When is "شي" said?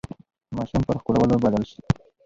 1.69-1.79